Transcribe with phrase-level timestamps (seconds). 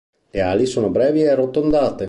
[0.31, 1.99] Le ali sono brevi e arrotondate.